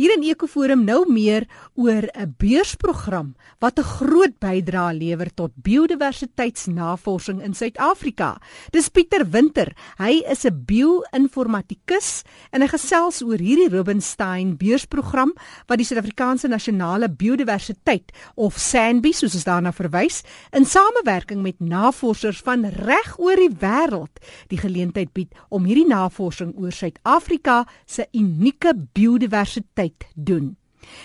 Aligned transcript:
Hier 0.00 0.14
in 0.16 0.22
Ekoforum 0.24 0.86
nou 0.86 1.02
meer 1.12 1.44
oor 1.76 2.08
'n 2.16 2.34
beursprogram 2.38 3.34
wat 3.60 3.78
'n 3.78 3.84
groot 3.84 4.38
bydrae 4.38 4.94
lewer 4.96 5.28
tot 5.34 5.52
biodiversiteitsnavorsing 5.54 7.42
in 7.42 7.54
Suid-Afrika. 7.54 8.40
Dis 8.70 8.88
Pieter 8.88 9.28
Winter. 9.28 9.72
Hy 9.98 10.24
is 10.30 10.44
'n 10.44 10.64
bio-informatikus 10.64 12.22
en 12.52 12.62
hy 12.62 12.68
gesels 12.68 13.22
oor 13.22 13.38
hierdie 13.38 13.68
Rubenstein 13.68 14.56
beursprogram 14.56 15.32
wat 15.66 15.78
die 15.78 15.84
Suid-Afrikaanse 15.84 16.48
Nasionale 16.48 17.08
Biodiversiteit 17.08 18.12
of 18.36 18.56
SANBI 18.58 19.12
soos 19.12 19.34
ons 19.34 19.44
daarna 19.44 19.72
verwys, 19.72 20.22
in 20.52 20.64
samewerking 20.64 21.42
met 21.42 21.60
navorsers 21.60 22.40
van 22.40 22.64
reg 22.64 23.18
oor 23.18 23.36
die 23.36 23.50
wêreld 23.50 24.20
die 24.48 24.58
geleentheid 24.58 25.12
bied 25.12 25.34
om 25.50 25.64
hierdie 25.64 25.88
navorsing 25.88 26.54
oor 26.56 26.72
Suid-Afrika 26.72 27.66
se 27.86 28.06
unieke 28.12 28.74
biodiversiteit 28.92 29.81
doen. 30.14 30.56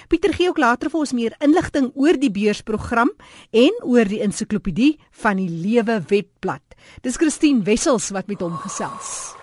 Pieter 0.07 0.33
gee 0.33 0.49
ook 0.49 0.57
later 0.57 0.89
vir 0.89 0.99
ons 0.99 1.13
meer 1.13 1.35
inligting 1.43 1.91
oor 1.95 2.17
die 2.19 2.31
beursprogram 2.33 3.11
en 3.51 3.81
oor 3.85 4.09
die 4.09 4.21
ensiklopedie 4.25 4.95
van 5.23 5.41
die 5.41 5.49
lewe 5.49 5.99
webblad. 6.09 6.77
Dis 7.05 7.19
Christine 7.21 7.65
Wessels 7.67 8.09
wat 8.15 8.27
met 8.27 8.41
hom 8.41 8.57
gesels. 8.65 9.37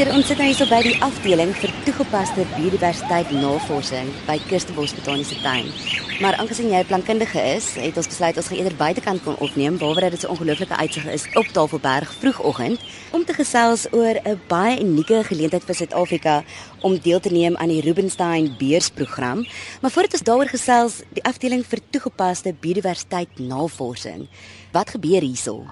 Pieter, 0.00 0.16
ons 0.16 0.30
sit 0.30 0.38
nou 0.40 0.46
hier 0.48 0.56
so 0.56 0.64
by 0.64 0.78
die 0.80 0.94
afdeling 1.04 1.50
vir 1.60 1.72
toegepaste 1.84 2.46
biodiversiteit 2.54 3.34
navorsing 3.36 4.08
by 4.24 4.38
Kirstenbosch 4.48 4.94
Botaniese 4.96 5.36
Tuin. 5.42 5.66
Maar 6.24 6.38
aangesien 6.40 6.70
jy 6.72 6.80
'n 6.80 6.88
plankundige 6.88 7.42
is, 7.56 7.74
het 7.76 7.98
ons 8.00 8.08
besluit 8.08 8.36
ons 8.36 8.48
gaan 8.48 8.56
eerder 8.56 8.76
buitekant 8.76 9.22
kom 9.22 9.36
opneem, 9.44 9.76
waar 9.76 10.08
dit 10.08 10.20
so 10.20 10.28
ongelooflike 10.32 10.76
uitsig 10.76 11.04
is 11.04 11.26
op 11.34 11.44
Tafelberg 11.52 12.14
vroegoggend 12.20 12.80
om 13.12 13.24
te 13.24 13.34
gesels 13.34 13.92
oor 13.92 14.16
'n 14.24 14.40
baie 14.48 14.80
unieke 14.80 15.20
geleentheid 15.24 15.64
vir 15.64 15.74
Suid-Afrika 15.74 16.44
om 16.80 16.98
deel 16.98 17.20
te 17.20 17.28
neem 17.28 17.56
aan 17.56 17.68
die 17.68 17.82
Rubenstein 17.82 18.56
Beursprogram. 18.58 19.46
Maar 19.80 19.90
voordat 19.90 20.12
ons 20.12 20.22
daaroor 20.22 20.48
gesels, 20.48 21.02
die 21.12 21.24
afdeling 21.24 21.66
vir 21.66 21.78
toegepaste 21.90 22.54
biodiversiteit 22.60 23.38
navorsing. 23.38 24.28
Wat 24.72 24.90
gebeur 24.90 25.20
hierso? 25.20 25.66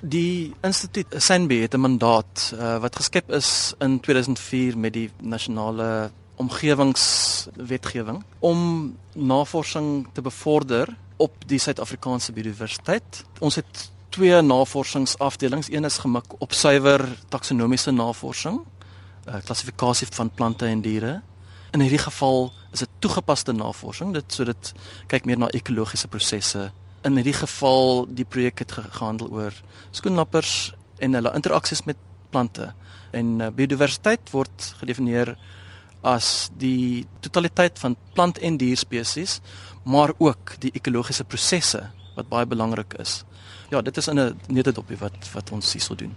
Die 0.00 0.54
instituut 0.62 1.14
SANBI 1.18 1.60
het 1.60 1.74
'n 1.74 1.80
mandaat 1.80 2.52
uh, 2.54 2.78
wat 2.78 2.96
geskep 2.96 3.32
is 3.32 3.74
in 3.78 4.00
2004 4.00 4.78
met 4.78 4.92
die 4.92 5.10
nasionale 5.20 6.10
omgewingswetgewing 6.36 8.24
om 8.38 8.96
navorsing 9.12 10.06
te 10.12 10.22
bevorder 10.22 10.96
op 11.16 11.32
die 11.46 11.58
Suid-Afrikaanse 11.58 12.32
biodiversiteit. 12.32 13.24
Ons 13.38 13.54
het 13.54 13.90
twee 14.08 14.42
navorsingsafdelings. 14.42 15.70
Een 15.70 15.84
is 15.84 15.98
gemik 15.98 16.32
op 16.38 16.52
suiwer 16.52 17.18
taksonomiese 17.28 17.90
navorsing, 17.90 18.60
uh, 19.28 19.34
klassifikasie 19.44 20.06
van 20.10 20.30
plante 20.30 20.66
en 20.66 20.80
diere. 20.80 21.22
In 21.70 21.80
hierdie 21.80 21.98
geval 21.98 22.52
is 22.72 22.78
dit 22.78 22.88
toegepaste 22.98 23.52
navorsing, 23.52 24.12
dit 24.12 24.32
so 24.32 24.44
dit 24.44 24.72
kyk 25.06 25.24
meer 25.24 25.38
na 25.38 25.48
ekologiese 25.48 26.08
prosesse 26.08 26.70
in 27.06 27.18
hierdie 27.20 27.36
geval 27.36 28.06
die 28.10 28.24
projek 28.24 28.58
het 28.64 28.72
gehandel 28.72 29.30
oor 29.30 29.54
skoenlappers 29.90 30.74
en 30.98 31.14
hulle 31.14 31.34
interaksies 31.34 31.84
met 31.86 31.96
plante. 32.30 32.72
En 33.10 33.38
uh, 33.40 33.50
biodiversiteit 33.54 34.30
word 34.34 34.72
gedefinieer 34.80 35.36
as 36.06 36.50
die 36.58 37.06
totaliteit 37.24 37.78
van 37.78 37.96
plant 38.14 38.38
en 38.38 38.58
dierspesies, 38.58 39.40
maar 39.82 40.12
ook 40.18 40.56
die 40.62 40.70
ekologiese 40.74 41.24
prosesse 41.24 41.88
wat 42.16 42.28
baie 42.30 42.46
belangrik 42.46 42.94
is. 42.98 43.22
Ja, 43.70 43.82
dit 43.82 43.96
is 43.96 44.08
in 44.08 44.18
'n 44.20 44.40
netedopie 44.48 44.96
wat 44.96 45.32
wat 45.32 45.50
ons 45.52 45.72
hierso 45.72 45.94
doen. 45.94 46.14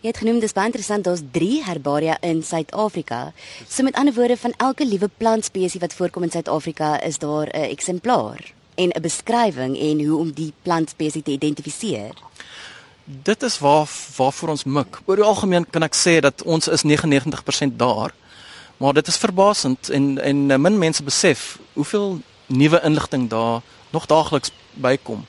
Jy 0.00 0.08
het 0.08 0.18
genoem 0.18 0.40
dis 0.40 0.52
baie 0.52 0.66
interessant 0.66 1.04
daar's 1.04 1.22
3 1.30 1.64
herbaria 1.64 2.20
in 2.20 2.42
Suid-Afrika. 2.42 3.32
So 3.68 3.82
met 3.82 3.94
ander 3.94 4.14
woorde 4.14 4.36
van 4.36 4.52
elke 4.56 4.86
liewe 4.86 5.10
plantspesie 5.16 5.80
wat 5.80 5.94
voorkom 5.94 6.22
in 6.22 6.30
Suid-Afrika 6.30 7.00
is 7.00 7.18
daar 7.18 7.46
'n 7.46 7.70
eksemplaar 7.70 8.52
en 8.82 8.90
'n 8.96 9.02
beskrywing 9.02 9.78
en 9.78 10.04
hoe 10.06 10.18
om 10.18 10.32
die 10.32 10.52
plantspesie 10.62 11.22
te 11.22 11.30
identifiseer. 11.30 12.14
Dit 13.04 13.42
is 13.42 13.58
waar 13.58 13.88
waarvoor 14.16 14.48
ons 14.48 14.64
mik. 14.64 15.00
Oor 15.04 15.16
die 15.16 15.24
algemeen 15.24 15.66
kan 15.70 15.82
ek 15.82 15.94
sê 15.94 16.20
dat 16.20 16.42
ons 16.42 16.68
is 16.68 16.82
99% 16.82 17.76
daar. 17.76 18.14
Maar 18.76 18.92
dit 18.92 19.06
is 19.06 19.16
verbasend 19.16 19.90
en 19.90 20.18
en 20.18 20.60
min 20.60 20.78
mense 20.78 21.02
besef 21.02 21.58
hoeveel 21.72 22.20
nuwe 22.46 22.80
inligting 22.82 23.28
daar 23.28 23.60
nog 23.90 24.06
daagliks 24.06 24.50
bykom. 24.74 25.26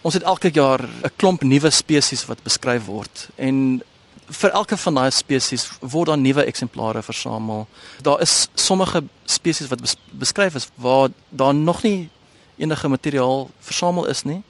Ons 0.00 0.14
het 0.14 0.22
elke 0.22 0.50
jaar 0.52 0.80
'n 0.80 1.12
klomp 1.16 1.42
nuwe 1.42 1.70
spesies 1.70 2.26
wat 2.26 2.42
beskryf 2.42 2.84
word 2.84 3.28
en 3.36 3.82
vir 4.30 4.50
elke 4.50 4.76
van 4.76 4.94
daai 4.94 5.10
spesies 5.10 5.70
word 5.80 6.06
daar 6.06 6.18
nuwe 6.18 6.44
eksemplare 6.44 7.02
versamel. 7.02 7.66
Daar 8.02 8.20
is 8.20 8.48
sommige 8.54 9.02
spesies 9.24 9.68
wat 9.68 9.80
bes 9.80 9.96
beskryf 10.10 10.54
is 10.54 10.68
waar 10.74 11.08
daar 11.28 11.54
nog 11.54 11.82
nie 11.82 12.08
enige 12.60 12.88
materiaal 12.88 13.48
versamel 13.58 14.06
is 14.06 14.22
nie. 14.22 14.42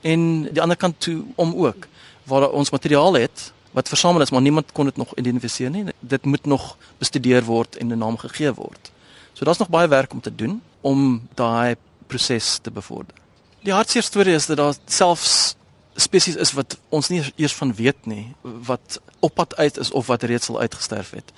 En 0.00 0.42
die 0.52 0.62
ander 0.62 0.76
kant 0.76 1.00
toe 1.00 1.24
om 1.34 1.54
ook 1.54 1.86
waar 2.24 2.48
ons 2.50 2.70
materiaal 2.70 3.14
het 3.14 3.52
wat 3.76 3.88
versamel 3.88 4.24
is 4.24 4.30
maar 4.30 4.40
niemand 4.40 4.72
kon 4.72 4.84
dit 4.88 4.96
nog 4.96 5.14
identifiseer 5.14 5.70
nie. 5.70 5.84
Dit 6.00 6.24
moet 6.24 6.46
nog 6.46 6.76
bestudeer 6.98 7.44
word 7.44 7.76
en 7.76 7.92
'n 7.92 7.98
naam 7.98 8.16
gegee 8.16 8.52
word. 8.54 8.90
So 9.32 9.44
daar's 9.44 9.58
nog 9.58 9.68
baie 9.68 9.88
werk 9.88 10.12
om 10.12 10.20
te 10.20 10.34
doen 10.34 10.62
om 10.80 11.28
daai 11.34 11.76
proses 12.06 12.58
te 12.62 12.70
bevorder. 12.70 13.14
Die 13.60 13.72
hartseer 13.72 14.02
storie 14.02 14.34
is 14.34 14.46
dat 14.46 14.56
daar 14.56 14.74
selfs 14.86 15.56
spesies 15.94 16.36
is 16.36 16.52
wat 16.52 16.78
ons 16.88 17.08
nie 17.08 17.22
eers 17.36 17.54
van 17.54 17.74
weet 17.74 18.06
nie 18.06 18.34
wat 18.42 19.00
op 19.20 19.34
pad 19.34 19.56
uit 19.56 19.76
is 19.76 19.90
of 19.90 20.06
wat 20.06 20.22
reeds 20.22 20.48
al 20.48 20.60
uitgesterf 20.60 21.10
het. 21.10 21.32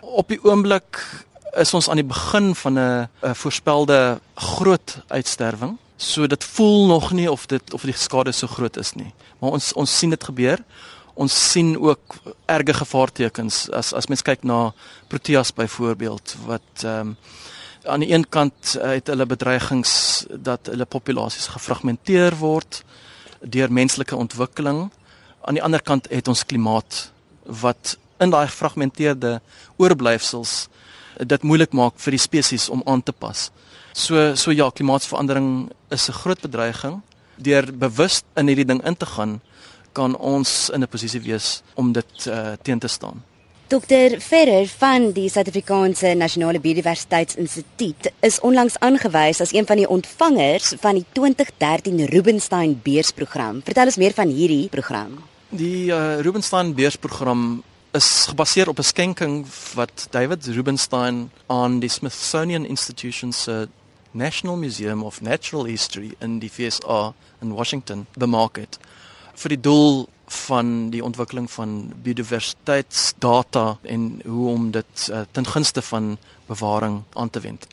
Op 0.00 0.28
die 0.28 0.44
oomblik 0.44 1.24
is 1.58 1.74
ons 1.74 1.88
aan 1.88 1.96
die 1.96 2.06
begin 2.06 2.54
van 2.54 2.78
'n 2.78 3.08
voorspelde 3.34 4.20
groot 4.34 5.02
uitsterwing. 5.08 5.78
So 5.96 6.26
dit 6.26 6.44
voel 6.44 6.86
nog 6.86 7.12
nie 7.12 7.30
of 7.30 7.46
dit 7.46 7.74
of 7.74 7.82
die 7.82 7.96
skade 7.96 8.32
so 8.32 8.46
groot 8.46 8.76
is 8.76 8.92
nie. 8.92 9.12
Maar 9.38 9.50
ons 9.50 9.72
ons 9.72 9.98
sien 9.98 10.10
dit 10.10 10.24
gebeur. 10.24 10.58
Ons 11.14 11.50
sien 11.50 11.78
ook 11.78 12.16
erge 12.46 12.74
gevaartekens 12.74 13.70
as 13.70 13.92
as 13.92 14.06
mens 14.06 14.22
kyk 14.22 14.42
na 14.42 14.72
Proteas 15.08 15.52
byvoorbeeld 15.52 16.36
wat 16.46 16.84
ehm 16.84 17.00
um, 17.00 17.16
aan 17.84 18.00
die 18.00 18.12
een 18.12 18.28
kant 18.28 18.76
uh, 18.76 18.90
het 18.92 19.06
hulle 19.06 19.26
bedreigings 19.26 20.24
dat 20.28 20.66
hulle 20.66 20.84
populasies 20.84 21.46
gefragmenteer 21.46 22.36
word 22.36 22.82
deur 23.40 23.72
menslike 23.72 24.16
ontwikkeling. 24.16 24.90
Aan 25.40 25.56
die 25.56 25.62
ander 25.62 25.82
kant 25.82 26.08
het 26.10 26.28
ons 26.28 26.44
klimaat 26.44 27.12
wat 27.44 27.96
in 28.20 28.30
daai 28.30 28.46
gefragmenteerde 28.46 29.40
oorblyfsels 29.76 30.68
dit 31.26 31.42
moeilik 31.42 31.72
maak 31.72 31.98
vir 32.00 32.16
die 32.16 32.22
spesies 32.22 32.68
om 32.68 32.82
aan 32.86 33.02
te 33.02 33.12
pas. 33.12 33.50
So 33.92 34.34
so 34.34 34.50
ja, 34.50 34.70
klimaatsverandering 34.70 35.70
is 35.90 36.08
'n 36.08 36.12
groot 36.12 36.40
bedreiging. 36.40 37.02
Deur 37.36 37.72
bewus 37.72 38.22
in 38.36 38.46
hierdie 38.46 38.66
ding 38.66 38.84
in 38.84 38.96
te 38.96 39.06
gaan, 39.06 39.40
kan 39.92 40.16
ons 40.16 40.70
in 40.70 40.82
'n 40.82 40.88
posisie 40.88 41.20
wees 41.20 41.62
om 41.74 41.92
dit 41.92 42.26
uh, 42.26 42.52
teen 42.62 42.78
te 42.78 42.88
staan. 42.88 43.22
Dr 43.70 44.18
Ferrer 44.18 44.66
van 44.66 45.12
die 45.14 45.28
Suid-Afrikaanse 45.30 46.14
Nasionale 46.14 46.58
Biodiversiteitsinstituut 46.58 48.08
is 48.20 48.40
onlangs 48.40 48.78
aangewys 48.78 49.40
as 49.40 49.52
een 49.52 49.66
van 49.66 49.76
die 49.76 49.88
ontvangers 49.88 50.72
van 50.80 50.94
die 50.98 51.04
2013 51.12 52.06
Rubenstein 52.10 52.80
Beursprogram. 52.82 53.60
Vertel 53.62 53.84
ons 53.84 53.96
meer 53.96 54.12
van 54.12 54.28
hierdie 54.28 54.68
program. 54.68 55.20
Die 55.50 55.86
uh, 55.86 56.18
Rubenstein 56.18 56.74
Beursprogram 56.74 57.62
is 57.92 58.26
gebaseer 58.28 58.68
op 58.68 58.78
'n 58.78 58.82
skenking 58.82 59.46
wat 59.74 60.06
David 60.10 60.46
Rubenstein 60.46 61.30
aan 61.46 61.78
die 61.78 61.88
Smithsonian 61.88 62.64
Institution 62.64 63.32
se 63.32 63.68
National 64.10 64.56
Museum 64.56 65.02
of 65.02 65.20
Natural 65.20 65.64
History 65.64 66.14
in 66.18 66.38
die 66.38 66.50
FSA 66.50 67.14
in 67.40 67.52
Washington 67.52 68.06
bemaak 68.12 68.56
het 68.56 68.78
vir 69.34 69.48
die 69.48 69.60
doel 69.60 70.08
van 70.26 70.90
die 70.90 71.04
ontwikkeling 71.04 71.50
van 71.50 71.92
biodiversiteitsdata 72.02 73.78
en 73.82 74.20
hoe 74.24 74.48
om 74.48 74.70
dit 74.70 75.08
uh, 75.10 75.20
ten 75.30 75.46
gunste 75.46 75.82
van 75.82 76.18
bewaring 76.46 77.02
aan 77.12 77.30
te 77.30 77.40
wend. 77.40 77.66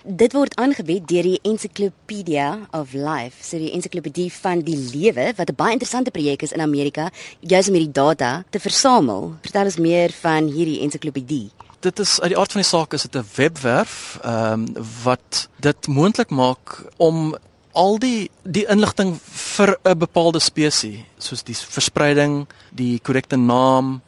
Dit 0.00 0.32
word 0.32 0.54
aangebied 0.56 1.04
deur 1.10 1.26
die 1.28 1.38
Encyclopedia 1.44 2.46
of 2.72 2.94
Life, 2.96 3.42
so 3.44 3.58
die 3.60 3.72
ensiklopedie 3.76 4.30
van 4.32 4.62
die 4.64 4.76
lewe 4.76 5.34
wat 5.36 5.50
'n 5.50 5.54
baie 5.54 5.72
interessante 5.72 6.10
projek 6.10 6.42
is 6.42 6.52
in 6.52 6.60
Amerika, 6.60 7.10
juis 7.40 7.68
om 7.68 7.74
hierdie 7.74 7.92
data 7.92 8.44
te 8.50 8.58
versamel. 8.60 9.36
Vertel 9.42 9.64
ons 9.64 9.76
meer 9.76 10.10
van 10.22 10.46
hierdie 10.46 10.80
ensiklopedie. 10.80 11.50
Dit 11.80 11.98
is 11.98 12.20
uit 12.20 12.30
die 12.30 12.38
aard 12.38 12.52
van 12.52 12.60
die 12.60 12.68
saak 12.68 12.92
is 12.92 13.02
dit 13.02 13.16
'n 13.16 13.26
webwerf 13.34 14.18
ehm 14.22 14.52
um, 14.52 14.86
wat 15.04 15.48
dit 15.60 15.86
moontlik 15.86 16.30
maak 16.30 16.84
om 16.96 17.36
al 17.72 17.98
die 17.98 18.30
die 18.44 18.66
inligting 18.68 19.20
vir 19.22 19.78
'n 19.84 19.98
bepaalde 19.98 20.40
spesies, 20.40 21.04
soos 21.18 21.42
die 21.42 21.56
verspreiding, 21.56 22.46
die 22.70 23.00
korrekte 23.00 23.36
naam 23.36 24.00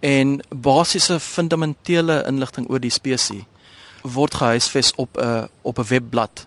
en 0.00 0.40
basiese 0.50 1.20
fundamentele 1.20 2.24
inligting 2.26 2.70
oor 2.70 2.80
die 2.80 2.90
spesies 2.90 3.42
word 4.12 4.34
gehuisves 4.34 4.92
op 4.96 5.16
'n 5.18 5.48
op 5.62 5.78
'n 5.78 5.88
webblad. 5.88 6.46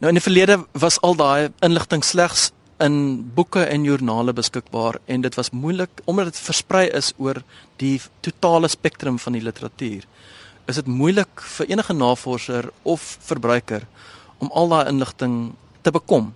Nou 0.00 0.08
in 0.08 0.18
die 0.18 0.28
verlede 0.30 0.66
was 0.72 1.00
al 1.00 1.14
daai 1.14 1.52
inligting 1.60 2.04
slegs 2.04 2.50
in 2.82 3.30
boeke 3.34 3.62
en 3.64 3.84
joernale 3.84 4.32
beskikbaar 4.32 4.98
en 5.06 5.20
dit 5.20 5.34
was 5.34 5.50
moeilik 5.50 5.90
omdat 6.04 6.24
dit 6.24 6.38
versprei 6.38 6.88
is 6.88 7.12
oor 7.16 7.42
die 7.76 8.00
totale 8.20 8.68
spektrum 8.68 9.18
van 9.18 9.32
die 9.32 9.42
literatuur. 9.42 10.02
Is 10.66 10.74
dit 10.74 10.86
moeilik 10.86 11.40
vir 11.40 11.66
enige 11.66 11.92
navorser 11.92 12.70
of 12.82 13.18
verbruiker 13.20 13.86
om 14.38 14.50
al 14.50 14.68
daai 14.68 14.88
inligting 14.88 15.52
te 15.82 15.90
bekom. 15.90 16.34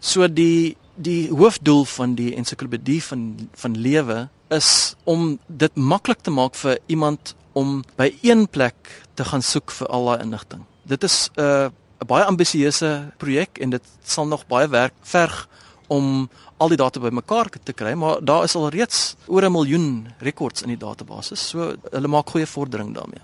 So 0.00 0.28
die 0.28 0.76
die 0.94 1.30
hoofdoel 1.30 1.86
van 1.88 2.14
die 2.14 2.34
ensiklopedie 2.36 3.00
van 3.02 3.48
van 3.56 3.76
lewe 3.78 4.28
is 4.52 4.94
om 5.04 5.38
dit 5.46 5.76
maklik 5.76 6.20
te 6.20 6.30
maak 6.30 6.54
vir 6.54 6.78
iemand 6.86 7.34
om 7.52 7.84
by 7.96 8.10
een 8.22 8.48
plek 8.48 9.02
te 9.14 9.24
gaan 9.24 9.42
soek 9.42 9.70
vir 9.70 9.86
al 9.86 10.04
daai 10.04 10.22
inligting. 10.22 10.64
Dit 10.82 11.04
is 11.04 11.30
'n 11.36 11.40
uh, 11.40 11.68
'n 12.02 12.06
baie 12.06 12.24
ambisieuse 12.24 13.12
projek 13.16 13.58
en 13.58 13.70
dit 13.70 13.82
sal 14.02 14.26
nog 14.26 14.46
baie 14.46 14.68
werk 14.68 14.94
verg 15.00 15.48
om 15.86 16.28
al 16.56 16.68
die 16.72 16.78
data 16.80 17.00
bymekaar 17.00 17.50
te 17.62 17.72
kry, 17.72 17.92
maar 17.94 18.22
daar 18.24 18.44
is 18.44 18.54
al 18.58 18.70
reeds 18.74 19.14
oor 19.26 19.44
'n 19.44 19.52
miljoen 19.52 20.08
rekords 20.18 20.62
in 20.62 20.68
die 20.68 20.78
database. 20.78 21.36
So 21.36 21.74
hulle 21.90 22.08
maak 22.08 22.30
goeie 22.30 22.46
vordering 22.46 22.94
daarmee. 22.94 23.22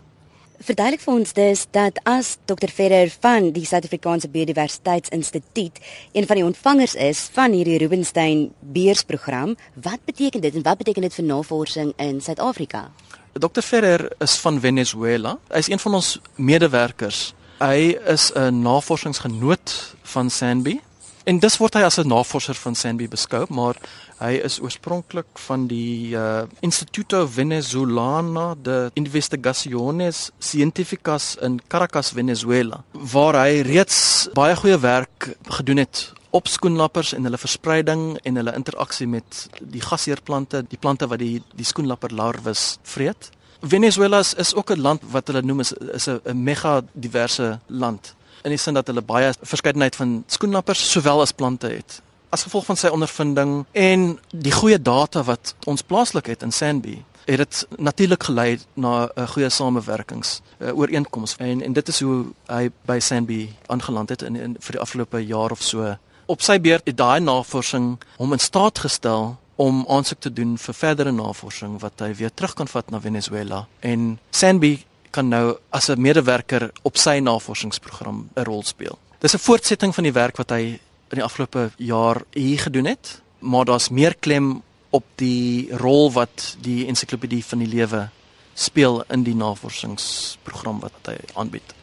Verduidelik 0.58 1.00
vir 1.00 1.14
ons 1.14 1.32
dus 1.32 1.66
dat 1.70 2.00
as 2.02 2.36
Dr 2.44 2.68
Ferrer 2.68 3.12
van 3.20 3.52
die 3.52 3.64
Suid-Afrikaanse 3.64 4.28
Biodiversiteitsinstituut 4.28 5.78
een 6.12 6.26
van 6.26 6.36
die 6.36 6.44
ontvangers 6.44 6.94
is 6.94 7.30
van 7.32 7.52
hierdie 7.52 7.78
Rubenstein 7.78 8.50
beursprogram, 8.60 9.56
wat 9.74 10.02
beteken 10.04 10.40
dit 10.40 10.54
en 10.54 10.62
wat 10.62 10.78
beteken 10.78 11.02
dit 11.02 11.14
vir 11.14 11.24
navorsing 11.24 11.92
in 11.96 12.20
Suid-Afrika? 12.20 12.90
Dr 13.32 13.62
Ferrer 13.62 14.12
is 14.18 14.36
van 14.38 14.60
Venezuela. 14.60 15.38
Hy 15.48 15.58
is 15.58 15.70
een 15.70 15.78
van 15.78 15.94
ons 15.94 16.18
medewerkers. 16.36 17.34
Hy 17.58 17.98
is 18.06 18.32
'n 18.34 18.62
navorsingsgenoot 18.62 19.94
van 20.02 20.30
Sanbi 20.30 20.80
en 21.24 21.38
dis 21.38 21.56
word 21.58 21.74
hy 21.74 21.82
as 21.82 21.98
'n 21.98 22.08
navorser 22.08 22.54
van 22.54 22.74
Sanbi 22.74 23.08
beskou, 23.08 23.46
maar 23.48 23.76
Hy 24.18 24.40
is 24.42 24.56
oorspronklik 24.58 25.38
van 25.46 25.68
die 25.70 26.10
uh, 26.18 26.42
Instituto 26.66 27.20
Venezolana 27.30 28.56
de 28.58 28.90
Investigaciones 28.98 30.30
Científicas 30.42 31.36
in 31.46 31.60
Caracas, 31.70 32.10
Venezuela, 32.10 32.82
waar 32.90 33.38
hy 33.44 33.60
reeds 33.62 34.26
baie 34.34 34.56
goeie 34.58 34.78
werk 34.82 35.30
gedoen 35.60 35.84
het 35.84 36.08
op 36.30 36.48
skoenlappers 36.48 37.12
en 37.12 37.24
hulle 37.24 37.38
verspreiding 37.38 38.18
en 38.22 38.36
hulle 38.36 38.54
interaksie 38.54 39.06
met 39.06 39.48
die 39.60 39.80
gasheerplante, 39.80 40.64
die 40.68 40.78
plante 40.78 41.08
wat 41.08 41.18
die 41.18 41.42
die 41.56 41.64
skoenlapper 41.64 42.14
larwes 42.14 42.78
vreet. 42.82 43.30
Venezuela 43.60 44.18
is, 44.18 44.34
is 44.34 44.54
ook 44.54 44.70
'n 44.70 44.80
land 44.80 45.02
wat 45.10 45.26
hulle 45.26 45.42
noem 45.42 45.60
is 45.60 45.72
is 45.72 46.08
'n 46.08 46.42
mega 46.42 46.82
diverse 46.92 47.58
land 47.66 48.14
in 48.42 48.50
die 48.50 48.58
sin 48.58 48.74
dat 48.74 48.86
hulle 48.86 49.02
baie 49.02 49.32
verskeidenheid 49.40 49.96
van 49.96 50.22
skoenlappers 50.26 50.90
sowel 50.90 51.20
as 51.20 51.32
plante 51.32 51.68
het. 51.68 52.02
As 52.28 52.42
gevolg 52.42 52.64
van 52.64 52.76
sy 52.76 52.88
ondervinding 52.92 53.66
en 53.72 54.18
die 54.30 54.52
goeie 54.52 54.82
data 54.82 55.22
wat 55.22 55.54
ons 55.66 55.82
plaaslik 55.82 56.26
het 56.26 56.42
in 56.42 56.52
Sandby 56.52 56.98
het 57.28 57.36
dit 57.36 57.66
natuurlik 57.76 58.22
gelei 58.22 58.58
na 58.74 59.04
'n 59.04 59.10
uh, 59.16 59.28
goeie 59.28 59.48
samewerkings 59.48 60.40
uh, 60.58 60.76
ooreenkoms 60.78 61.36
en 61.36 61.62
en 61.62 61.72
dit 61.72 61.88
is 61.88 62.00
hoe 62.00 62.26
hy 62.46 62.70
by 62.86 62.98
Sandby 62.98 63.48
aangeland 63.66 64.08
het 64.08 64.22
in, 64.22 64.36
in 64.36 64.56
vir 64.60 64.72
die 64.72 64.80
afgelope 64.80 65.26
jaar 65.26 65.50
of 65.50 65.62
so 65.62 65.96
op 66.28 66.44
sy 66.44 66.58
beurt 66.60 66.86
het 66.86 66.96
daai 66.98 67.20
navorsing 67.24 67.96
hom 68.18 68.34
in 68.36 68.42
staat 68.42 68.78
gestel 68.84 69.36
om 69.58 69.80
aansoek 69.90 70.20
te 70.20 70.32
doen 70.32 70.56
vir 70.60 70.76
verdere 70.76 71.12
navorsing 71.12 71.78
wat 71.82 72.04
hy 72.04 72.12
weer 72.20 72.34
terug 72.34 72.54
kan 72.54 72.68
vat 72.70 72.92
na 72.92 73.00
Venezuela 73.00 73.64
en 73.80 74.18
Sandby 74.30 74.76
kan 75.10 75.28
nou 75.28 75.56
as 75.72 75.88
'n 75.88 76.00
medewerker 76.00 76.70
op 76.82 76.96
sy 76.96 77.18
navorsingsprogram 77.18 78.28
'n 78.36 78.44
rol 78.44 78.62
speel. 78.62 78.98
Dis 79.20 79.34
'n 79.34 79.38
voortsetting 79.38 79.94
van 79.94 80.04
die 80.04 80.12
werk 80.12 80.36
wat 80.36 80.50
hy 80.50 80.78
in 81.10 81.18
die 81.18 81.24
afgelope 81.24 81.70
jaar 81.76 82.22
hier 82.32 82.58
gedoen 82.58 82.84
het, 82.84 83.20
maar 83.38 83.64
daar's 83.64 83.88
meer 83.88 84.14
klem 84.14 84.62
op 84.90 85.04
die 85.16 85.68
rol 85.76 86.12
wat 86.12 86.56
die 86.60 86.86
ensiklopedie 86.86 87.44
van 87.44 87.58
die 87.58 87.68
lewe 87.68 88.08
speel 88.54 89.04
in 89.08 89.22
die 89.22 89.34
navorsingsprogram 89.34 90.80
wat 90.80 90.92
hy 91.06 91.16
aanbied. 91.34 91.74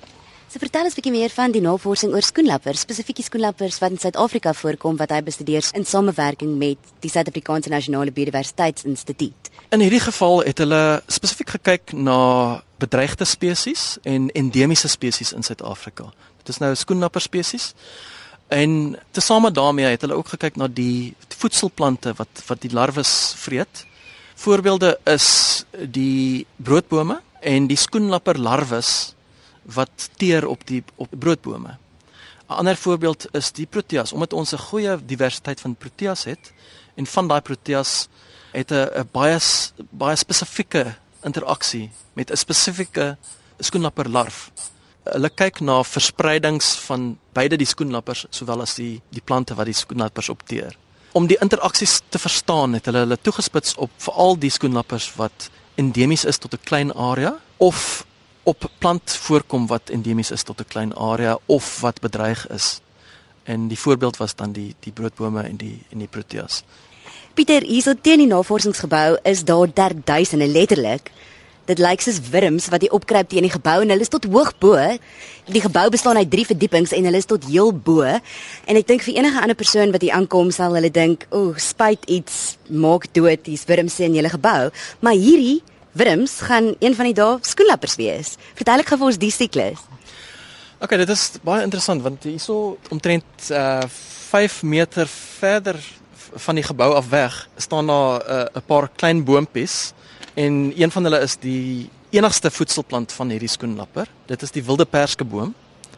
So 0.56 0.62
vertel 0.64 0.88
ons 0.88 0.96
'n 0.96 1.02
bietjie 1.02 1.12
meer 1.12 1.34
van 1.36 1.52
die 1.52 1.60
navorsing 1.60 2.14
oor 2.16 2.24
skoenlappers, 2.24 2.80
spesifiek 2.80 3.18
die 3.18 3.26
skoenlappers 3.28 3.78
wat 3.80 3.92
in 3.92 3.98
Suid-Afrika 4.00 4.54
voorkom 4.54 4.96
wat 4.96 5.12
hy 5.12 5.22
bestudeer 5.22 5.68
in 5.76 5.84
samewerking 5.84 6.56
met 6.58 6.78
die 7.02 7.10
Suid-Afrikaanse 7.10 7.70
Nasionale 7.70 8.12
Biodiversiteitsinstituut. 8.12 9.50
In 9.72 9.80
hierdie 9.84 10.00
geval 10.00 10.46
het 10.46 10.58
hulle 10.58 11.02
spesifiek 11.08 11.50
gekyk 11.50 11.92
na 11.94 12.64
bedreigde 12.80 13.26
spesies 13.26 13.98
en 14.04 14.30
endemiese 14.32 14.88
spesies 14.88 15.34
in 15.34 15.44
Suid-Afrika. 15.44 16.14
Dit 16.38 16.50
is 16.50 16.60
nou 16.60 16.74
skoenlapper 16.76 17.22
spesies. 17.22 17.74
En 18.48 18.96
tesame 19.12 19.52
daarmee 19.52 19.92
het 19.92 20.02
hulle 20.02 20.16
ook 20.16 20.28
gekyk 20.28 20.56
na 20.56 20.68
die 20.68 21.16
voedselplante 21.36 22.14
wat 22.16 22.44
wat 22.48 22.62
die 22.62 22.72
larwes 22.72 23.34
vreet. 23.36 23.86
Voorbeelde 24.36 25.00
is 25.04 25.66
die 25.74 26.48
broodbome 26.56 27.20
en 27.42 27.68
die 27.68 27.78
skoenlapper 27.78 28.40
larwes 28.40 29.16
wat 29.74 30.10
teer 30.18 30.48
op 30.48 30.68
die 30.68 30.84
op 30.96 31.10
broodbome. 31.20 31.78
'n 32.48 32.54
Ander 32.54 32.78
voorbeeld 32.78 33.28
is 33.32 33.52
die 33.52 33.66
proteas 33.66 34.14
omdat 34.14 34.34
ons 34.34 34.54
'n 34.54 34.58
goeie 34.58 35.06
diversiteit 35.06 35.62
van 35.62 35.76
proteas 35.76 36.24
het 36.24 36.54
en 36.96 37.06
van 37.06 37.28
daai 37.28 37.42
proteas 37.42 38.08
het 38.52 38.72
'n 38.72 39.10
baie 39.12 39.40
baie 39.90 40.16
spesifieke 40.16 40.96
interaksie 41.24 41.92
met 42.14 42.32
'n 42.32 42.38
spesifieke 42.38 43.18
skoenlapper 43.60 44.10
larf 44.10 44.52
hulle 45.14 45.30
kyk 45.30 45.62
na 45.62 45.82
verspreidings 45.86 46.74
van 46.88 47.14
beide 47.38 47.60
die 47.62 47.70
skoenlappers 47.70 48.26
sowel 48.34 48.64
as 48.66 48.76
die 48.80 49.02
die 49.14 49.22
plante 49.24 49.56
wat 49.58 49.70
die 49.70 49.78
skoenlappers 49.78 50.32
opteer. 50.34 50.74
Om 51.16 51.30
die 51.30 51.38
interaksies 51.42 52.02
te 52.12 52.20
verstaan, 52.20 52.76
het 52.76 52.90
hulle 52.90 53.06
hulle 53.06 53.20
toegespits 53.22 53.78
op 53.82 53.94
veral 54.04 54.36
die 54.40 54.52
skoenlappers 54.52 55.12
wat 55.20 55.50
endemies 55.80 56.26
is 56.26 56.38
tot 56.42 56.54
'n 56.54 56.64
klein 56.64 56.94
area 56.94 57.38
of 57.58 58.06
op 58.46 58.70
plant 58.78 59.12
voorkom 59.26 59.68
wat 59.68 59.90
endemies 59.90 60.32
is 60.32 60.44
tot 60.44 60.60
'n 60.62 60.68
klein 60.68 60.96
area 60.96 61.38
of 61.46 61.80
wat 61.82 62.02
bedreig 62.02 62.48
is. 62.48 62.80
En 63.44 63.68
die 63.68 63.80
voorbeeld 63.80 64.18
was 64.18 64.36
dan 64.36 64.52
die 64.52 64.76
die 64.80 64.94
broodbome 64.94 65.42
en 65.42 65.56
die 65.56 65.84
en 65.90 65.98
die 65.98 66.08
proteas. 66.08 66.64
Pieter, 67.34 67.62
hierso 67.62 67.94
teen 68.02 68.18
die 68.18 68.28
navorsingsgebou 68.28 69.18
is 69.24 69.44
daar 69.44 69.74
derduisende 69.74 70.48
letterlik 70.48 71.12
Dit 71.66 71.80
lyk 71.82 72.04
soos 72.04 72.20
wurms 72.30 72.68
wat 72.70 72.84
hier 72.86 72.94
opkruip 72.94 73.32
teen 73.32 73.46
die 73.48 73.54
gebou 73.54 73.80
en 73.82 73.90
hulle 73.90 74.06
is 74.06 74.12
tot 74.14 74.28
hoog 74.30 74.52
bo. 74.62 74.78
Die 75.50 75.62
gebou 75.64 75.88
bestaan 75.90 76.20
uit 76.22 76.30
3 76.30 76.46
verdiepings 76.52 76.94
en 76.94 77.08
hulle 77.10 77.18
is 77.18 77.26
tot 77.26 77.48
heel 77.50 77.72
bo. 77.74 78.06
En 78.06 78.78
ek 78.78 78.86
dink 78.92 79.02
vir 79.02 79.18
enige 79.18 79.42
ander 79.42 79.58
persoon 79.58 79.94
wat 79.96 80.06
hier 80.06 80.14
aankom 80.14 80.52
sal 80.54 80.78
hulle 80.78 80.92
dink, 80.94 81.26
"O, 81.32 81.50
oh, 81.50 81.58
spyt 81.58 82.06
iets 82.06 82.58
maak 82.70 83.10
dood 83.14 83.50
hier's 83.50 83.66
wurms 83.66 84.00
in 84.00 84.14
julle 84.14 84.30
gebou." 84.30 84.70
Maar 85.02 85.14
hierdie 85.18 85.64
wurms 85.96 86.40
gaan 86.46 86.74
een 86.80 86.96
van 86.96 87.10
die 87.10 87.18
dae 87.18 87.40
skoenlappers 87.42 87.96
wees. 88.00 88.36
Vertel 88.60 88.84
ek 88.84 88.92
gou 88.92 89.00
vir 89.02 89.12
ons 89.14 89.22
die 89.22 89.32
siklus. 89.32 89.82
OK, 90.84 90.98
dit 91.00 91.10
is 91.10 91.28
baie 91.44 91.64
interessant 91.64 92.04
want 92.04 92.28
hierso 92.28 92.78
omtrent 92.92 93.52
uh 93.52 93.88
5 94.26 94.64
meter 94.68 95.08
verder 95.08 95.78
van 96.44 96.58
die 96.58 96.64
gebou 96.66 96.90
af 96.98 97.08
weg 97.10 97.36
staan 97.56 97.88
daar 97.88 98.20
'n 98.20 98.58
uh, 98.58 98.62
paar 98.68 98.90
klein 98.98 99.24
boompies 99.24 99.94
En 100.36 100.74
een 100.76 100.92
van 100.92 101.04
hulle 101.04 101.20
is 101.20 101.38
die 101.40 101.90
enigste 102.10 102.52
voedselplant 102.52 103.12
van 103.12 103.30
hierdie 103.30 103.50
skoenlapper. 103.50 104.10
Dit 104.28 104.42
is 104.42 104.52
die 104.52 104.64
wilde 104.64 104.86
perskeboom, 104.86 105.54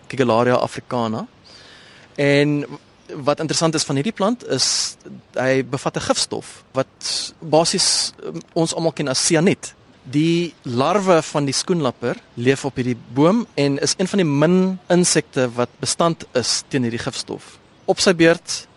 Kigelaria 0.07 0.53
africana. 0.53 1.25
En 2.15 2.65
wat 3.23 3.39
interessant 3.39 3.73
is 3.73 3.83
van 3.83 3.95
hierdie 3.95 4.13
plant 4.13 4.45
is 4.47 4.95
hy 5.33 5.65
bevat 5.65 5.97
'n 5.97 6.05
gifstof 6.09 6.63
wat 6.71 7.33
basies 7.39 8.13
um, 8.23 8.41
ons 8.53 8.73
almal 8.73 8.91
ken 8.91 9.07
as 9.07 9.25
sianiet. 9.25 9.73
Die 10.11 10.53
larwe 10.63 11.19
van 11.21 11.47
die 11.47 11.55
skoenlapper 11.55 12.19
leef 12.39 12.63
op 12.65 12.77
hierdie 12.79 12.97
boom 13.13 13.45
en 13.59 13.77
is 13.83 13.95
een 13.97 14.07
van 14.07 14.21
die 14.23 14.27
min 14.27 14.57
insekte 14.93 15.49
wat 15.57 15.69
bestand 15.83 16.23
is 16.37 16.61
teen 16.71 16.87
hierdie 16.87 17.01
gifstof. 17.03 17.57
Op 17.85 17.99
sy 17.99 18.13
beurt 18.15 18.67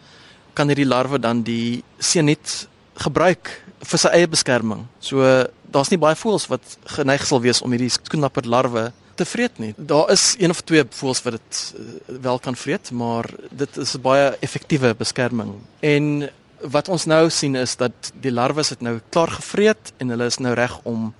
kan 0.59 0.71
hierdie 0.71 0.89
larwe 0.89 1.21
dan 1.23 1.45
die 1.47 1.85
sianiet 1.99 2.67
gebruik 2.99 3.53
vir 3.81 4.03
sy 4.03 4.11
eie 4.17 4.29
beskerming. 4.29 4.85
So 5.01 5.23
daar's 5.71 5.93
nie 5.93 6.01
baie 6.03 6.19
voëls 6.19 6.49
wat 6.51 6.77
geneig 6.97 7.25
sal 7.27 7.43
wees 7.45 7.63
om 7.63 7.71
hierdie 7.75 7.93
skoenlapper 7.95 8.49
larwe 8.51 8.91
te 9.21 9.27
vreet 9.29 9.59
nie. 9.63 9.73
Daar 9.77 10.11
is 10.11 10.35
een 10.39 10.51
of 10.51 10.63
twee 10.67 10.85
voëls 10.99 11.23
wat 11.27 11.37
dit 11.39 11.63
uh, 11.79 12.19
wel 12.27 12.39
kan 12.43 12.57
vreet, 12.57 12.91
maar 12.91 13.29
dit 13.51 13.77
is 13.77 13.95
'n 13.95 14.03
baie 14.03 14.37
effektiewe 14.41 14.95
beskerming. 14.95 15.55
En 15.81 16.31
wat 16.63 16.89
ons 16.89 17.07
nou 17.09 17.31
sien 17.33 17.57
is 17.57 17.77
dat 17.81 18.13
die 18.21 18.33
larwes 18.33 18.73
het 18.75 18.83
nou 18.85 18.99
klaar 19.09 19.33
gevreet 19.39 19.93
en 19.99 20.13
hulle 20.13 20.29
is 20.29 20.39
nou 20.39 20.55
reg 20.55 20.77
om 20.89 21.11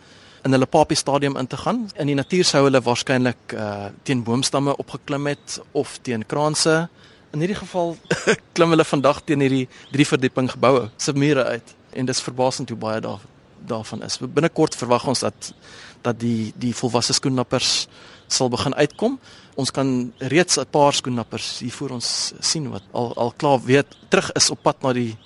in 0.45 0.57
hulle 0.57 0.67
papie 0.67 0.97
stadium 0.97 1.37
in 1.37 1.47
te 1.47 1.57
gaan. 1.61 1.85
In 2.01 2.09
die 2.09 2.17
natuur 2.17 2.45
sou 2.49 2.65
hulle 2.65 2.81
waarskynlik 2.81 3.55
uh, 3.55 3.91
teen 4.03 4.23
boomstamme 4.25 4.77
opgeklim 4.81 5.27
het 5.27 5.59
of 5.73 5.99
teen 6.03 6.25
kraanse. 6.27 6.89
In 7.33 7.45
hierdie 7.45 7.59
geval 7.61 7.97
klim 8.57 8.73
hulle 8.75 8.85
vandag 8.85 9.23
teen 9.25 9.45
hierdie 9.45 9.67
drie 9.93 10.07
verdieping 10.09 10.51
geboue 10.51 10.89
se 10.97 11.13
mure 11.13 11.45
uit 11.45 11.77
en 11.93 12.09
dis 12.09 12.23
verbasend 12.23 12.71
hoe 12.73 12.79
baie 12.79 13.01
daar 13.05 13.21
daarvan 13.69 14.03
is. 14.03 14.19
Binnekort 14.21 14.77
verwag 14.77 15.07
ons 15.09 15.25
dat 15.27 15.53
dat 16.01 16.17
die 16.21 16.53
die 16.57 16.73
volwasse 16.73 17.13
skoenlappers 17.13 17.89
sal 18.33 18.49
begin 18.49 18.75
uitkom. 18.75 19.19
Ons 19.55 19.71
kan 19.71 20.13
reeds 20.19 20.59
'n 20.59 20.67
paar 20.71 20.93
skoenlappers 20.93 21.59
hier 21.59 21.73
voor 21.73 21.91
ons 21.91 22.33
sien 22.41 22.71
wat 22.71 22.83
al 22.93 23.15
al 23.17 23.33
klaar 23.37 23.61
weet 23.65 23.87
terug 24.09 24.33
is 24.33 24.51
op 24.51 24.63
pad 24.63 24.83
na 24.83 24.93
die 24.93 25.17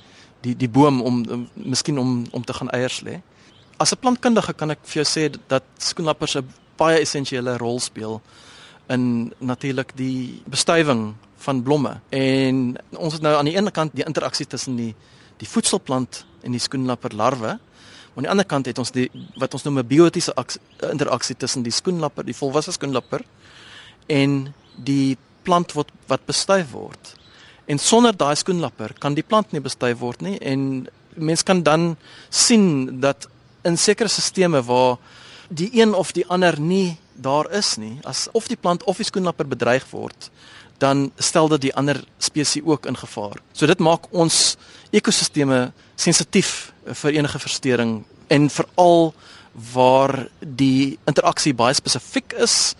die 0.41 0.57
die 0.57 0.69
boom 0.69 1.03
om, 1.03 1.25
om 1.31 1.49
miskien 1.55 1.99
om 1.99 2.27
om 2.31 2.45
te 2.45 2.53
gaan 2.53 2.71
eiers 2.71 3.01
lê. 3.01 3.21
As 3.77 3.93
'n 3.93 3.99
plantkundige 4.01 4.53
kan 4.53 4.71
ek 4.71 4.79
vir 4.83 5.03
jou 5.03 5.07
sê 5.07 5.37
dat 5.47 5.63
skoenlappers 5.79 6.37
'n 6.37 6.49
baie 6.77 7.01
essensiële 7.01 7.57
rol 7.57 7.81
speel 7.81 8.23
in 8.89 9.33
natuurlik 9.39 9.97
die 9.97 10.43
bestuiving 10.47 11.15
van 11.37 11.63
blomme. 11.63 12.01
En 12.09 12.77
ons 12.97 13.13
het 13.13 13.23
nou 13.23 13.35
aan 13.37 13.45
die 13.45 13.57
ene 13.57 13.71
kant 13.71 13.95
die 13.95 14.05
interaksie 14.05 14.47
tussen 14.47 14.77
die 14.77 14.95
die 15.37 15.49
voedselplant 15.49 16.25
en 16.43 16.53
die 16.55 16.63
skoenlapper 16.63 17.15
larwe. 17.15 17.59
Aan 18.15 18.23
die 18.23 18.31
ander 18.31 18.47
kant 18.47 18.67
het 18.67 18.79
ons 18.79 18.93
die 18.95 19.09
wat 19.41 19.55
ons 19.55 19.65
noem 19.65 19.79
'n 19.79 19.87
biotiese 19.87 20.35
interaksie 20.91 21.37
tussen 21.37 21.63
die 21.63 21.73
skoenlapper, 21.73 22.25
die 22.25 22.37
volwasse 22.37 22.73
skoenlapper 22.73 23.25
en 24.07 24.55
die 24.77 25.17
plant 25.43 25.73
wat 25.73 25.91
wat 26.07 26.27
bestuif 26.27 26.71
word. 26.71 27.15
En 27.67 27.79
sonder 27.79 28.17
daai 28.17 28.37
skoenlapper 28.37 28.95
kan 28.99 29.15
die 29.15 29.23
plant 29.23 29.53
nie 29.53 29.61
bestuif 29.61 29.99
word 29.99 30.23
nie 30.23 30.39
en 30.39 30.87
mens 31.17 31.43
kan 31.43 31.63
dan 31.63 31.97
sien 32.31 33.01
dat 33.01 33.29
in 33.65 33.77
sekere 33.77 34.09
stelsels 34.09 34.67
waar 34.67 34.99
die 35.49 35.71
een 35.81 35.95
of 35.95 36.13
die 36.13 36.27
ander 36.27 36.61
nie 36.61 36.99
daar 37.15 37.51
is 37.51 37.77
nie, 37.77 37.99
as 38.03 38.29
of 38.33 38.49
die 38.49 38.57
plant 38.57 38.83
of 38.85 38.97
die 38.97 39.07
skoenlapper 39.07 39.47
bedreig 39.47 39.87
word, 39.91 40.31
dan 40.79 41.13
stel 41.19 41.49
dit 41.49 41.61
die 41.69 41.75
ander 41.75 42.01
spesies 42.19 42.65
ook 42.65 42.87
in 42.87 42.97
gevaar. 42.97 43.39
So 43.53 43.67
dit 43.67 43.79
maak 43.79 44.09
ons 44.11 44.57
ekosisteme 44.91 45.73
sensitief 45.97 46.73
vir 46.85 47.13
enige 47.19 47.39
verstoring 47.39 48.05
en 48.29 48.51
veral 48.51 49.15
waar 49.75 50.27
die 50.41 50.99
interaksie 51.07 51.55
baie 51.55 51.75
spesifiek 51.75 52.35
is 52.43 52.75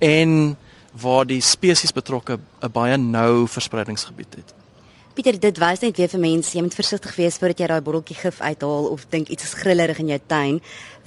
en 0.00 0.56
waar 1.00 1.26
die 1.28 1.40
spesies 1.40 1.92
betrokke 1.92 2.38
'n 2.62 2.72
baie 2.72 2.96
nou 2.96 3.46
verspreidingsgebied 3.48 4.34
het. 4.34 4.54
Pieter, 5.10 5.34
dit 5.42 5.56
wys 5.58 5.80
net 5.82 5.96
weer 5.98 6.06
vir 6.06 6.20
mense, 6.22 6.52
jy 6.54 6.60
moet 6.62 6.74
versigtig 6.78 7.16
wees 7.18 7.34
voordat 7.42 7.58
jy 7.58 7.66
daai 7.66 7.82
botteltjie 7.82 8.14
gif 8.14 8.36
uithaal 8.38 8.84
of 8.92 9.08
dink 9.10 9.32
iets 9.34 9.48
is 9.48 9.56
grillerig 9.58 9.98
in 9.98 10.12
jou 10.12 10.18
tuin, 10.30 10.60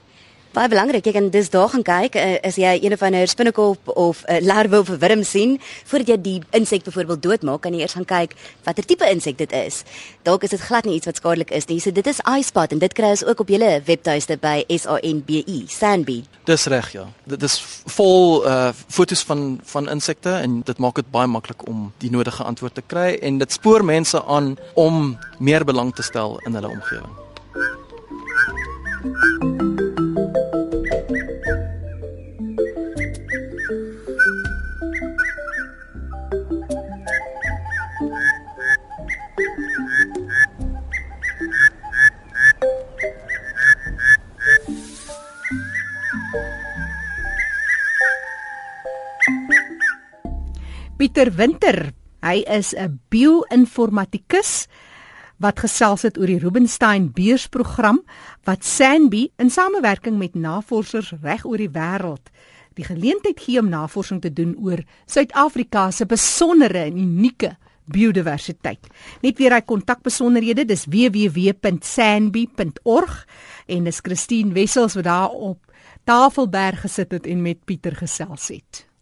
Baie 0.53 0.69
belangrik, 0.69 1.07
jy 1.09 1.15
kan 1.15 1.31
dis 1.33 1.47
daar 1.49 1.71
gaan 1.71 1.81
kyk 1.81 2.13
uh, 2.21 2.35
as 2.45 2.59
jy 2.61 2.75
een 2.77 2.93
of 2.93 3.01
ander 3.01 3.25
spinnekop 3.25 3.87
of 3.97 4.19
'n 4.21 4.29
uh, 4.29 4.37
eh, 4.37 4.43
larwe 4.45 4.79
of 4.79 4.89
'n 4.89 4.99
wurm 5.01 5.23
sien, 5.23 5.59
voordat 5.85 6.07
jy 6.07 6.21
die 6.21 6.41
insek 6.51 6.83
byvoorbeeld 6.83 7.23
doodmaak, 7.23 7.61
kan 7.61 7.73
jy 7.73 7.81
eers 7.81 7.93
gaan 7.93 8.05
kyk 8.05 8.35
watter 8.63 8.85
tipe 8.85 9.09
insek 9.09 9.37
dit 9.37 9.51
is. 9.51 9.83
Dalk 10.21 10.43
is 10.43 10.49
dit 10.49 10.59
glad 10.61 10.85
nie 10.85 10.95
iets 10.95 11.05
wat 11.05 11.15
skadelik 11.15 11.49
is 11.49 11.65
nie. 11.65 11.79
So 11.79 11.91
dit 11.91 12.07
is 12.07 12.19
iSpot 12.37 12.71
en 12.71 12.77
dit 12.77 12.93
kry 12.93 13.09
ons 13.09 13.25
ook 13.25 13.39
op 13.39 13.47
julle 13.47 13.81
webtuiste 13.85 14.37
by 14.37 14.63
SANBI, 14.69 15.65
Sanbi. 15.67 16.23
Dis 16.45 16.65
reg 16.65 16.91
ja. 16.91 17.07
Dit 17.25 17.43
is 17.43 17.63
vol 17.85 18.45
uh 18.45 18.71
fotos 18.87 19.23
van 19.23 19.59
van 19.63 19.89
insekte 19.89 20.29
en 20.29 20.61
dit 20.61 20.77
maak 20.77 20.95
dit 20.95 21.11
baie 21.11 21.27
maklik 21.27 21.67
om 21.67 21.91
die 21.97 22.11
nodige 22.11 22.43
antwoorde 22.43 22.75
te 22.75 22.87
kry 22.87 23.17
en 23.21 23.37
dit 23.37 23.51
spoor 23.51 23.83
mense 23.83 24.23
aan 24.23 24.57
om 24.75 25.17
meer 25.39 25.65
belang 25.65 25.95
te 25.95 26.03
stel 26.03 26.37
in 26.45 26.53
hulle 26.53 26.69
omgewing. 26.69 27.23
Pieter 51.23 51.39
Winter. 51.39 51.95
Hy 52.19 52.43
is 52.51 52.75
'n 52.75 52.99
bio-informatikus 53.07 54.67
wat 55.39 55.55
gesels 55.59 56.03
het 56.03 56.17
oor 56.17 56.27
die 56.27 56.39
Rubenstein 56.39 57.11
beursprogram 57.15 58.03
wat 58.43 58.65
Sanbi 58.65 59.31
in 59.37 59.49
samewerking 59.49 60.17
met 60.17 60.35
navorsers 60.35 61.13
reg 61.21 61.45
oor 61.45 61.57
die 61.57 61.69
wêreld 61.69 62.29
die 62.75 62.83
geleentheid 62.83 63.39
gee 63.39 63.59
om 63.59 63.69
navorsing 63.69 64.21
te 64.21 64.33
doen 64.33 64.55
oor 64.59 64.83
Suid-Afrika 65.05 65.91
se 65.91 66.05
besondere 66.05 66.79
en 66.79 66.97
unieke 66.97 67.57
biodiversiteit. 67.85 68.87
Net 69.21 69.37
weer 69.37 69.51
hy 69.53 69.61
kontakbesonderhede, 69.61 70.65
dis 70.65 70.85
www.sanbi.org 70.85 73.27
en 73.67 73.83
dis 73.83 73.99
Christine 74.01 74.53
Wessels 74.53 74.93
wat 74.95 75.03
daar 75.03 75.29
op 75.29 75.57
Tafelberg 76.03 76.81
gesit 76.81 77.11
het 77.11 77.27
en 77.27 77.41
met 77.41 77.63
Pieter 77.63 77.95
gesels 77.95 78.47
het. 78.47 78.92